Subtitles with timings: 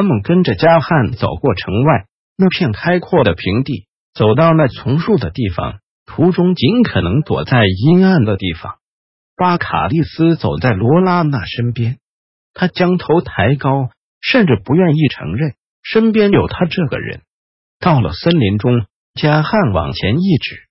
[0.00, 8.78] 他们跟着加汉走过城外那片开阔的平地，走到那丛树的地方，途中尽可能躲在阴暗的地方。
[9.36, 11.98] 巴卡利斯走在罗拉娜身边，
[12.54, 13.90] 他将头抬高，
[14.22, 17.20] 甚至不愿意承认身边有他这个人。
[17.78, 20.62] 到了森林中，加汉往前一指：“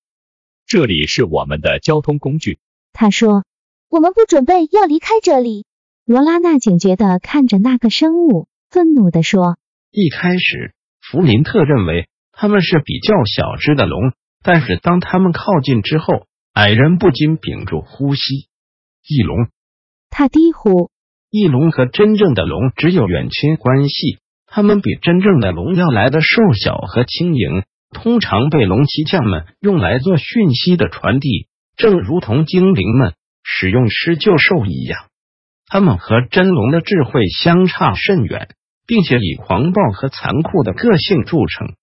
[0.66, 2.58] 这里是我们的交通工具。”
[2.94, 3.44] 他说
[3.92, 5.68] ：“我们不准备要离开这里。”
[6.04, 8.48] 罗拉娜警觉的看着那个生物。
[8.72, 9.58] 愤怒地说
[9.92, 18.48] ：“一开始，弗林特认为他们是比较小只的龙，但是当他们靠近之后，矮人不禁屏住呼吸。
[19.08, 19.48] 翼龙，
[20.12, 20.92] 他低呼。
[21.32, 35.08] 翼龙和真正的龙只有远亲关系，它们比真正的龙要来的瘦小和轻盈，通常被龙骑将们用来做讯息的传递，正如同精灵们使用施救兽一样。
[35.66, 38.50] 他们和真龙的智慧相差甚远。”
[38.90, 41.76] 并且以狂暴和残酷的个性著称。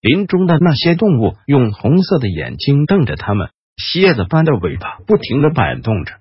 [0.00, 6.14] 林中的那些动物用红色的眼睛瞪着他们，蝎子般的尾巴不停的摆动着，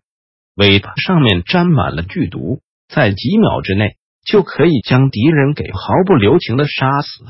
[0.53, 7.23] 尾巴上面沾满了剧毒，在几秒之内就可以将敌人给毫不留情的杀死。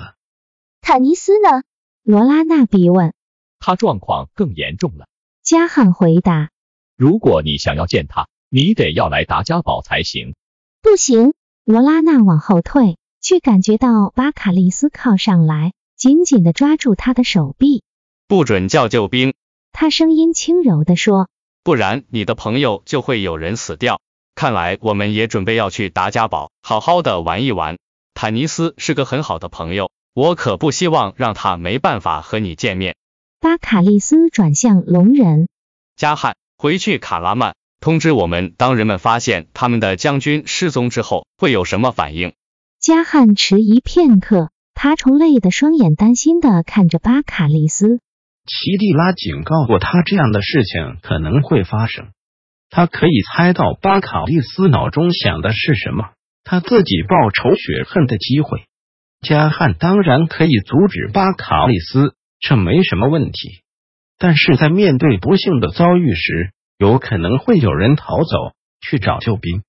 [0.82, 1.64] 坦尼斯呢？
[2.04, 3.14] 罗拉娜逼问。
[3.60, 5.08] 他状况更严重了。
[5.44, 6.50] 加汉回答。
[6.98, 10.36] 如果你想要见他，你得要来达加堡才行。
[10.82, 11.32] 不行。
[11.66, 17.84] 罗拉娜往后退，却感觉到巴卡利斯靠上来，紧紧的抓住他的手臂。
[18.26, 19.34] 不准叫救兵，
[19.74, 21.28] 他声音轻柔的说，
[21.62, 24.00] 不然你的朋友就会有人死掉。
[24.34, 27.78] 看来我们也准备要去达加堡，好好的玩一玩。
[28.14, 32.96] 坦尼斯是个很好的朋友，我可不希望让他没办法和你见面。
[33.42, 35.50] 巴卡利斯转向龙人，
[35.98, 37.58] 加汉，回去卡拉曼。
[37.82, 42.32] 通知我们，当人们发现他们的将军失踪之后，会有什么反应？
[42.88, 47.98] 加汉迟疑片刻，爬虫类的双眼担心的看着巴卡利斯。
[48.46, 52.12] 奇蒂拉警告过他，这样的事情可能会发生。
[52.70, 56.12] 他可以猜到巴卡利斯脑中想的是什么，
[56.46, 58.62] 他自己报仇雪恨的机会。
[59.20, 63.50] 加汉当然可以阻止巴卡利斯，这没什么问题。
[64.18, 69.64] 但是在面对不幸的遭遇时，有可能会有人逃走去找救兵，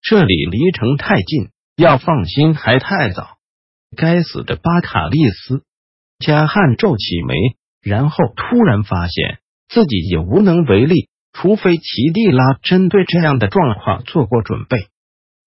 [0.00, 1.48] 这里离城太近，
[1.80, 3.38] 要放心还太早。
[3.96, 5.62] 该死的巴卡利斯！
[6.18, 7.34] 加汉皱起眉，
[7.80, 14.88] 然后突然发现自己也无能为力，除非奇蒂拉针对这样的状况做过准备。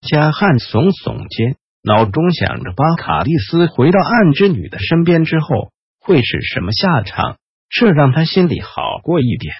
[0.00, 7.38] 加汉耸耸肩，脑中想着巴卡利斯回到暗之女的身边之后会是什么下场，
[7.70, 9.54] 这让他心里好过一点。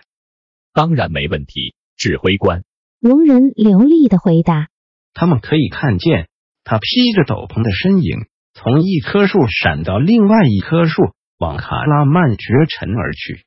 [0.72, 2.64] 当然没问题，指挥官。
[3.00, 4.66] 龙人流利的回答。
[5.14, 6.28] 他们可以看见
[6.64, 11.02] 他披着斗篷的身影，从一棵树闪到另外一棵树，
[11.38, 13.44] 往卡拉曼绝尘而去。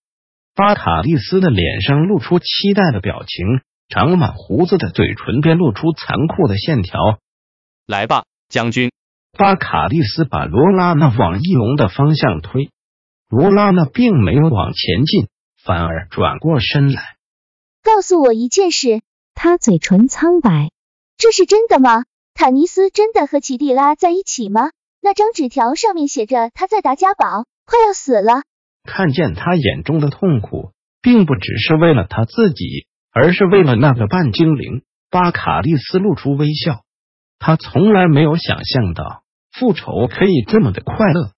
[0.55, 3.45] 巴卡利斯的脸上露出期待的表情，
[3.89, 7.19] 长满胡子的嘴唇边露出残酷的线条。
[7.85, 8.91] 来吧，将军。
[9.37, 12.69] 巴卡利斯把罗拉娜往翼龙的方向推，
[13.29, 15.27] 罗拉娜并没有往前进，
[15.63, 17.17] 反而转过身来。
[17.83, 19.01] 告诉我一件事，
[19.35, 20.71] 他嘴唇苍白，
[21.17, 22.03] 这是真的吗？
[22.39, 24.69] 坦尼斯真的和奇蒂拉在一起吗？
[25.01, 28.43] 那张纸条上面写着他在达加堡，快要死了。
[28.83, 34.83] 看见他眼中的痛苦，并不只是为了他自己，而是为了那个半精灵。
[35.09, 36.83] 巴卡利斯露出微笑，
[37.39, 41.31] 他从来没有想象到复仇可以这么的快乐。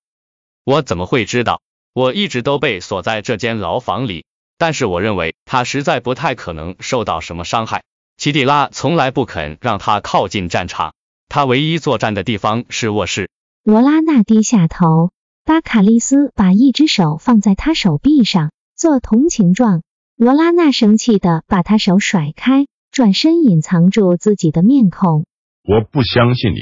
[0.66, 1.62] 我怎么会知道？
[1.94, 4.25] 我一直都被锁在这间牢房里。
[4.57, 7.84] 但是我认为他实在不太可能受到什么伤害。
[8.19, 10.94] 奇蒂拉从来不肯让他靠近战场，
[11.30, 13.30] 他唯一作战的地方是卧室。
[13.63, 15.12] 罗拉娜低下头，
[15.45, 19.83] 巴卡利斯把一只手放在他手臂上做同情状。
[20.18, 25.25] 罗拉娜生气的把他手甩开，转身隐藏住自己的面孔。
[25.63, 26.57] 我不相信你！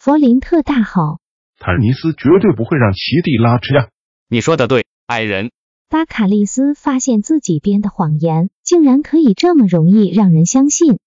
[0.00, 1.20] 弗林特大吼
[1.62, 3.88] ：“坦尼斯绝对不会让奇蒂拉这样。”
[4.28, 5.52] 你说的对，矮人。
[5.92, 10.98] 巴卡利斯发现自己编的谎言竟然可以这么容易让人相信。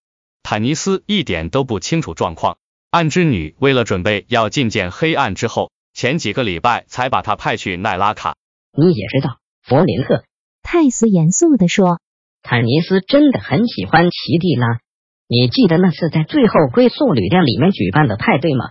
[0.44, 2.60] 坦尼斯一点都不清楚状况，
[2.92, 8.36] 暗之女为了准备要觐见黑暗之后，前几个礼拜才把他派去奈拉卡。
[8.78, 10.24] 你也知道，弗林特，
[10.62, 12.00] 泰斯严肃地说。
[12.44, 14.82] 坦尼斯真的很喜欢奇蒂拉。
[15.28, 18.66] 你记得那次在最后归宿旅店里面举办的派对吗？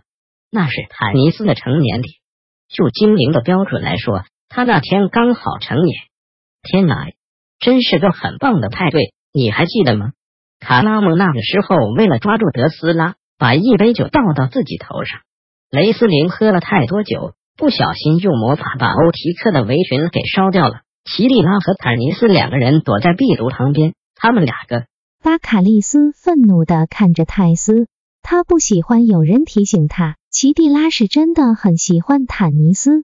[0.49, 2.06] 那是坦尼斯的成年礼。
[2.69, 4.22] 就精灵的标准来说，
[4.54, 5.96] 他那天刚好成年。
[6.62, 7.08] 天哪，
[7.58, 9.12] 真是个很棒的派对！
[9.32, 10.12] 你还记得吗？
[10.60, 15.22] 卡拉姆那个时候为了抓住德斯拉，把一杯酒倒到自己头上。
[15.72, 20.82] 雷斯林喝了太多酒，不小心用魔法把欧提克的围裙给烧掉了。
[21.04, 24.86] 奇蒂拉和坦尼斯两个人躲在壁炉旁边，他们两个。
[25.20, 27.88] 巴卡利斯愤怒的看着泰斯，
[28.22, 33.02] 他不喜欢有人提醒他，奇蒂拉是真的很喜欢坦尼斯。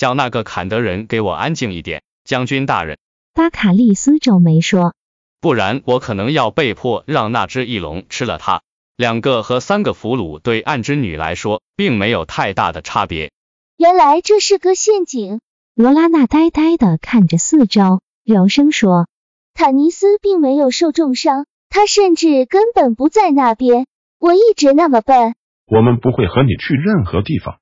[0.00, 2.96] 叫那个坎德人给我安静一点，将军大人。
[3.34, 4.94] 巴卡利斯皱眉说，
[5.42, 8.62] 不然我可能要被迫让那只翼龙吃了它。
[8.96, 13.30] 两个和三个俘虏对暗之女来说，并没有太大的差别。
[13.76, 15.42] 原来这是个陷阱。
[15.74, 19.06] 罗拉娜呆呆的看着四周，柔声说
[19.52, 23.84] ：“坦尼斯并没有受重伤，他甚至根本不在那边。
[24.18, 25.34] 我一直那么笨。”
[25.68, 27.58] 我们不会和你去任何地方。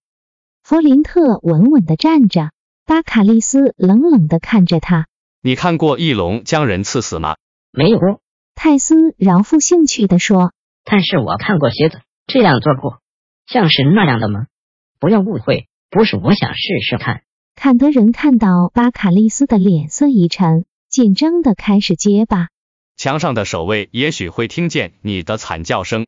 [0.68, 2.50] 弗林特稳稳的站着，
[2.84, 5.06] 巴卡利斯冷冷的看着他
[5.40, 7.36] ：“你看过翼龙将人刺死吗
[7.72, 7.98] ？”“没有。”
[8.54, 10.52] 泰斯饶富兴趣的说。
[10.84, 13.00] “但是我看过蝎子这样做过，
[13.46, 14.44] 像是那样的吗？
[15.00, 17.22] 不要误会，不是我想试试看。”
[17.56, 22.48] 坎德人看到巴卡利斯的脸色一沉，紧张的开始结巴。
[22.94, 26.06] 墙上的守卫也许会听见你的惨叫声。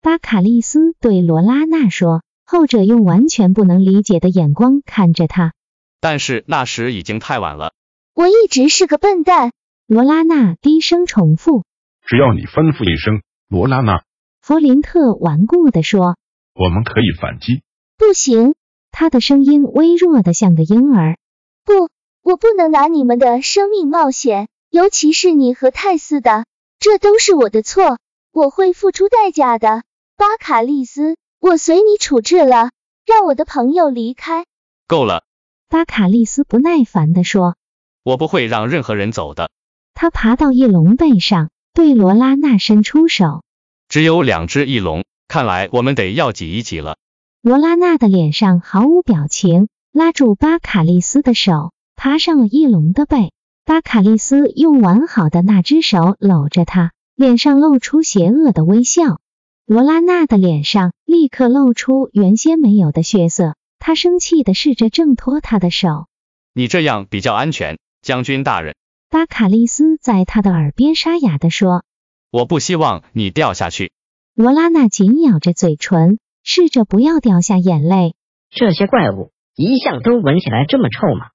[0.00, 5.52] 巴卡利斯对罗拉娜说，后者用完全不能理解的眼光看着他。
[6.00, 7.74] 但是那时已经太晚了。
[8.12, 9.52] 我一直是个笨蛋。
[9.86, 11.62] 罗拉娜低声重复。
[12.04, 14.02] 只要你吩咐一声，罗拉娜。
[14.40, 16.16] 弗林特顽固地说。
[16.52, 17.62] 我们可以反击。
[17.96, 18.56] 不行。
[18.90, 21.18] 他的声音微弱的像个婴儿。
[21.64, 21.88] 不，
[22.24, 26.46] 我不能拿你们的生命冒险，尤其是你和泰斯的，
[26.80, 27.98] 这都是我的错，
[28.32, 29.84] 我会付出代价的。
[30.16, 32.70] 巴卡利斯，我随你处置了，
[33.06, 34.44] 让我的朋友离开。
[34.86, 35.24] 够了，
[35.70, 37.56] 巴卡利斯不耐烦地说。
[38.02, 39.50] 我不会让任何人走的。
[39.94, 43.42] 他爬到翼龙背上，对罗拉娜伸出手。
[43.88, 46.98] 只有两只翼龙，看来我们得要挤一挤了。
[47.40, 53.32] 罗拉娜的脸上毫无表情，拉住巴卡利斯的手，爬上了翼龙的背。
[53.64, 59.20] 巴卡利斯用完好的那只手搂着她，脸上露出邪恶的微笑。
[59.66, 66.06] 罗拉娜的脸上立刻露出原先没有的血色，他生气的试着挣脱他的手。
[66.54, 68.76] 你这样比较安全，将军大人。
[69.10, 71.84] 巴卡利斯在他的耳边沙哑的说
[72.30, 73.92] ：“我不希望你掉下去。”
[74.34, 76.18] 罗拉娜紧咬着嘴唇。
[76.42, 78.14] 试着不要掉下眼泪。
[78.48, 81.26] 这些怪物一向都闻起来这么臭吗？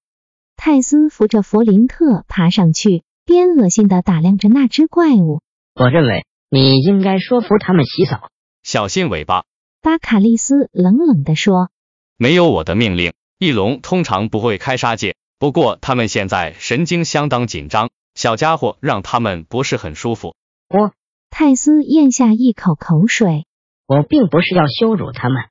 [0.58, 5.42] 泰斯扶着弗林特爬上去，边恶心的打量着那只怪物。
[5.76, 8.32] 我认为你应该说服他们洗澡。
[8.64, 9.44] 小心尾巴。
[9.86, 11.70] 巴卡利斯冷冷地说。
[12.18, 15.16] 没有我的命令，翼龙通常不会开杀戒。
[15.38, 20.34] 不过他们现在神经相当紧张，小家伙让他们不是很舒服。
[20.70, 20.92] 我。
[21.30, 23.46] 泰斯咽下一口口水。
[23.86, 25.44] 我并不是要羞辱他们，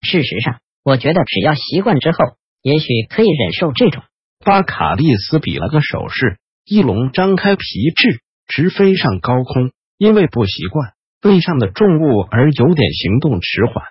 [0.00, 2.16] 事实上，我觉得只要习惯之后，
[2.62, 4.02] 也许可以忍受这种。
[4.42, 9.70] 巴卡利斯比了个手势，翼龙张开皮翅，直飞上高空。
[9.98, 13.84] 因为不习惯背上的重物而有点行动迟缓。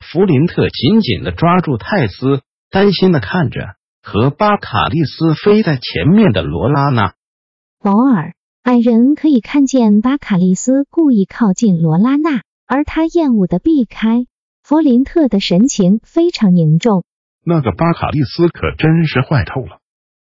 [0.00, 7.14] 弗林特紧紧的抓住泰斯，担心的看着和巴卡利斯飞在前面的罗拉娜。
[7.80, 12.42] 偶尔，矮人可以看见巴卡利斯故意靠近罗拉娜。
[12.66, 14.24] 而他厌恶的避开，
[14.62, 17.04] 弗林特的神情非常凝重。
[17.44, 19.80] 那个巴卡利斯可真是坏透了。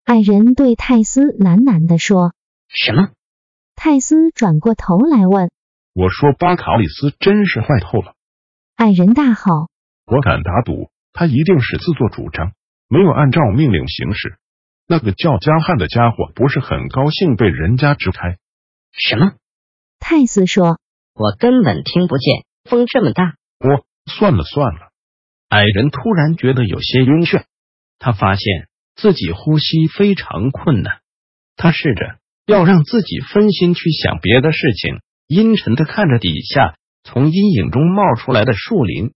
[0.03, 2.33] 矮人对泰斯喃喃的说
[2.67, 3.11] ：“什么？”
[3.77, 5.49] 泰斯转过头来问
[5.97, 8.13] ：“我说巴卡里斯真是坏透了。”
[8.77, 9.67] 矮人大吼
[10.05, 12.51] ：“我敢打赌，他一定是自作主张，
[12.87, 14.37] 没有按照命令行事。
[14.87, 18.37] 那个叫加汉的家伙不是很高兴被人家支开？”
[18.93, 19.33] 什么？
[19.99, 20.79] 泰斯说。
[21.15, 23.33] 我根本听不见，风这么大。
[23.59, 24.91] 我算了算了。
[25.49, 27.45] 矮人突然觉得有些晕眩，
[27.97, 30.99] 他发现自己呼吸非常困难。
[31.55, 39.11] 他试着要让自己分心去想别的事情，阴沉的看着底下从阴影中冒出来的树林。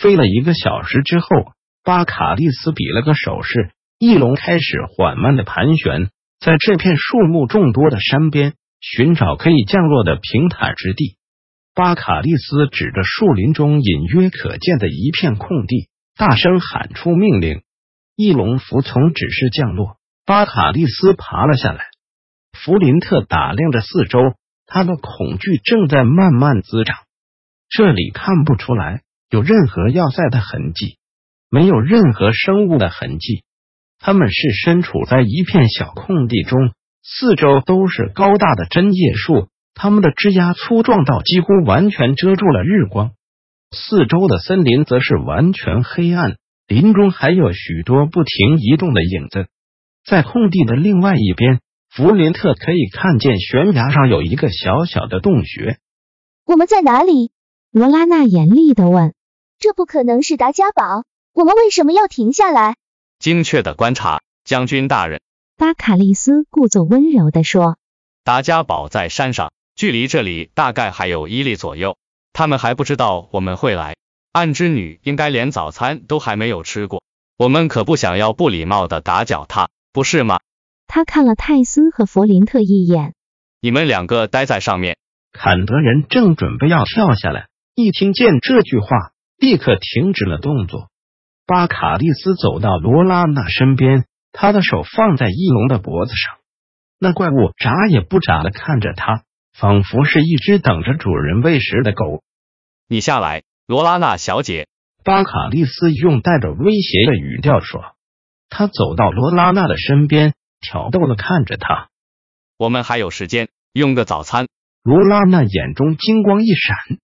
[0.00, 1.26] 飞了一个小时之后，
[1.84, 11.16] 巴卡利斯比了个手势，翼龙开始缓慢的盘旋在这片树木众多的山边，寻找可以降落的平坦之地。
[11.74, 17.62] 巴卡利斯指着树林中隐约可见的一片空地，大声喊出命令。
[18.14, 21.86] 翼龙服从指示降落，巴卡利斯爬了下来。
[22.52, 24.20] 弗林特打量着四周，
[24.72, 26.96] 他的恐惧正在慢慢滋长。
[27.68, 30.96] 这里看不出来有任何要塞的痕迹，
[31.50, 33.44] 没有任何生物的痕迹。
[33.98, 39.48] 他们是身处在一片小空地中，四周都是高大的针叶树。
[39.74, 43.12] 它们的枝丫粗壮到几乎完全遮住了日光，
[43.70, 46.36] 四周的森林则是完全黑暗，
[46.66, 49.48] 林中还有许多不停移动的影子。
[50.06, 51.60] 在空地的另外一边，
[51.94, 55.78] 弗林特可以看见悬崖上有一个小小的洞穴。
[56.46, 57.32] 我们在哪里？
[57.70, 59.12] 罗拉娜严厉的问。
[59.58, 62.76] 这不可能是达加堡，我们为什么要停下来？
[63.18, 65.20] 精确的观察，将军大人。
[65.58, 67.76] 巴卡利斯故作温柔的说。
[68.24, 69.52] 达加堡在山上。
[69.74, 71.98] 距离这里大概还有一里左右，
[72.32, 73.96] 他们还不知道我们会来。
[74.32, 77.02] 暗之女应该连早餐都还没有吃过，
[77.36, 80.40] 我们可不想要不礼貌的打搅她，不是吗？
[80.94, 83.14] 他看了泰斯和弗林特一眼，
[83.62, 84.98] 你们两个待在上面。
[85.32, 88.88] 坎德人正准备要跳下来，一听见这句话，
[89.38, 90.90] 立刻停止了动作。
[91.46, 96.36] 巴卡利斯走到罗拉娜身边，他的手放在翼龙的脖子上，
[96.98, 99.22] 那怪物眨也不眨的看着他。
[99.58, 102.22] 仿佛是一只等着主人喂食的狗。
[102.86, 104.68] 你下来，罗拉娜小姐。
[105.04, 107.82] 巴卡利斯用带着威胁的语调说。
[108.50, 111.90] 他走到罗拉娜的身边，挑逗的看着他。
[112.56, 114.46] 我们还有时间，用个早餐。
[114.82, 116.98] 罗拉娜眼中金光一闪，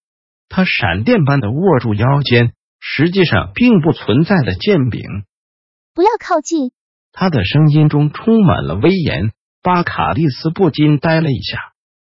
[0.48, 5.02] 她闪电般的握住腰间实际上并不存在的剑柄。
[5.92, 6.70] 不要靠近。
[7.12, 9.32] 他的声音中充满了威严。
[9.60, 11.58] 巴卡利斯不禁呆了一下。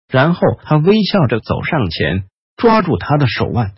[0.09, 2.27] 然后他微笑着走上前，
[2.57, 3.75] 抓住他的手腕。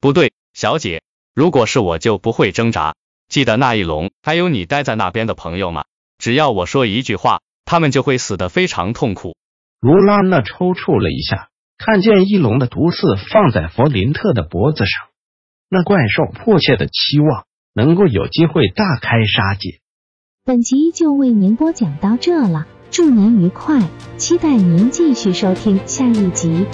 [0.00, 1.02] 不对，小姐，
[1.34, 2.94] 如果是我就不会挣扎。
[3.28, 5.84] 记得那一龙还有你待在那边的朋友吗？
[6.20, 9.34] 只要我说一句话，他们就会死得非常痛苦。
[9.80, 11.48] 卢拉那抽搐了一下，
[11.78, 12.98] 看见翼龙的毒刺
[13.32, 15.08] 放在弗林特的脖子上，
[15.70, 19.80] 那怪兽迫切的期望能够有机会大开杀戒。
[20.44, 22.66] 本集就为您播讲到这了。
[22.90, 26.66] 祝您愉快，期待您继续收听下一集。